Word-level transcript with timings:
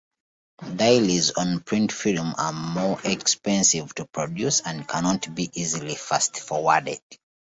Dailies 0.77 1.29
on 1.37 1.59
print 1.59 1.91
film 1.91 2.33
are 2.35 2.51
more 2.51 2.99
expensive 3.03 3.93
to 3.93 4.05
produce 4.07 4.59
and 4.61 4.87
cannot 4.87 5.35
be 5.35 5.47
easily 5.53 5.93
fast-forwarded. 5.93 7.01